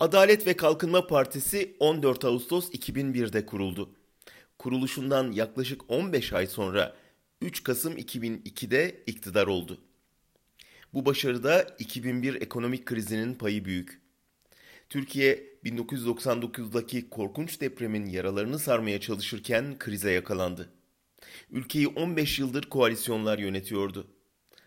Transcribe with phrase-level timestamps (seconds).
[0.00, 3.90] Adalet ve Kalkınma Partisi 14 Ağustos 2001'de kuruldu.
[4.58, 6.96] Kuruluşundan yaklaşık 15 ay sonra
[7.40, 9.80] 3 Kasım 2002'de iktidar oldu.
[10.94, 14.00] Bu başarıda 2001 ekonomik krizinin payı büyük.
[14.88, 20.72] Türkiye 1999'daki korkunç depremin yaralarını sarmaya çalışırken krize yakalandı.
[21.50, 24.06] Ülkeyi 15 yıldır koalisyonlar yönetiyordu.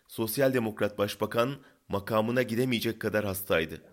[0.07, 1.55] Sosyal Demokrat Başbakan
[1.89, 3.92] makamına gidemeyecek kadar hastaydı.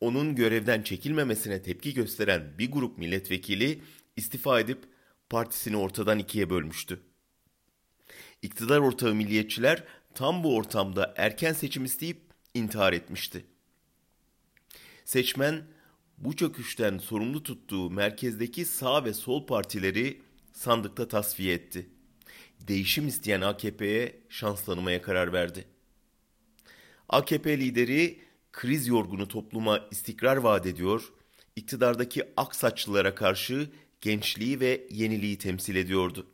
[0.00, 3.82] Onun görevden çekilmemesine tepki gösteren bir grup milletvekili
[4.16, 4.84] istifa edip
[5.30, 7.00] partisini ortadan ikiye bölmüştü.
[8.42, 9.84] İktidar ortağı milliyetçiler
[10.14, 12.20] tam bu ortamda erken seçim isteyip
[12.54, 13.44] intihar etmişti.
[15.04, 15.64] Seçmen
[16.18, 20.20] bu çöküşten sorumlu tuttuğu merkezdeki sağ ve sol partileri
[20.52, 21.90] sandıkta tasfiye etti.
[22.60, 25.64] Değişim isteyen AKP'ye şans tanımaya karar verdi.
[27.08, 28.25] AKP lideri
[28.56, 31.12] kriz yorgunu topluma istikrar vaat ediyor,
[31.56, 36.26] iktidardaki aksaçlılara karşı gençliği ve yeniliği temsil ediyordu.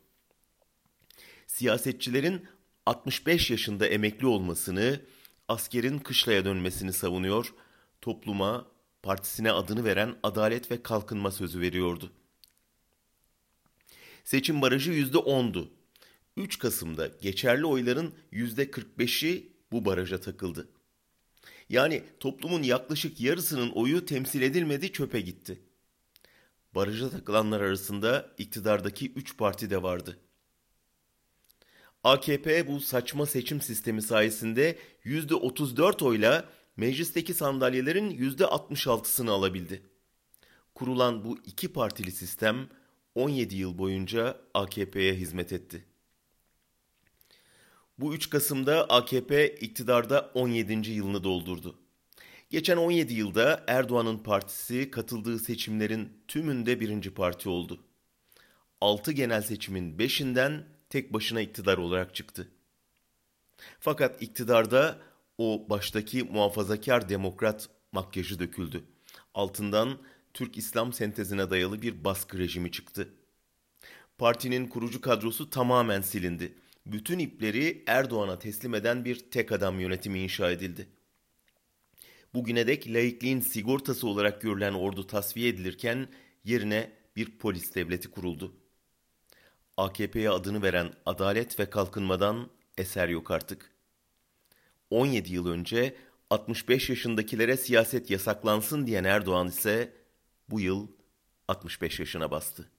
[1.47, 2.47] Siyasetçilerin
[2.87, 5.01] 65 yaşında emekli olmasını,
[5.49, 7.55] askerin kışlaya dönmesini savunuyor,
[8.01, 8.67] topluma,
[9.03, 12.13] partisine adını veren Adalet ve Kalkınma sözü veriyordu.
[14.25, 15.71] Seçim barajı %10'du.
[16.37, 20.69] 3 Kasım'da geçerli oyların %45'i bu baraja takıldı.
[21.69, 25.61] Yani toplumun yaklaşık yarısının oyu temsil edilmedi çöpe gitti.
[26.75, 30.19] Baraja takılanlar arasında iktidardaki 3 parti de vardı.
[32.05, 39.83] AKP bu saçma seçim sistemi sayesinde %34 oyla meclisteki sandalyelerin %66'sını alabildi.
[40.75, 42.69] Kurulan bu iki partili sistem
[43.15, 45.92] 17 yıl boyunca AKP'ye hizmet etti.
[48.03, 50.91] Bu 3 Kasım'da AKP iktidarda 17.
[50.91, 51.79] yılını doldurdu.
[52.51, 57.81] Geçen 17 yılda Erdoğan'ın partisi katıldığı seçimlerin tümünde birinci parti oldu.
[58.81, 62.49] 6 genel seçimin 5'inden tek başına iktidar olarak çıktı.
[63.81, 64.99] Fakat iktidarda
[65.39, 68.85] o baştaki muhafazakar demokrat makyajı döküldü.
[69.35, 69.99] Altından
[70.35, 73.09] Türk İslam sentezine dayalı bir baskı rejimi çıktı.
[74.19, 76.62] Partinin kurucu kadrosu tamamen silindi.
[76.87, 80.89] Bütün ipleri Erdoğan'a teslim eden bir tek adam yönetimi inşa edildi.
[82.35, 86.09] Bugüne dek laikliğin sigortası olarak görülen ordu tasfiye edilirken
[86.45, 88.55] yerine bir polis devleti kuruldu.
[89.77, 93.71] AKP'ye adını veren Adalet ve Kalkınmadan eser yok artık.
[94.91, 95.97] 17 yıl önce
[96.31, 99.93] 65 yaşındakilere siyaset yasaklansın diyen Erdoğan ise
[100.49, 100.89] bu yıl
[101.49, 102.71] 65 yaşına bastı.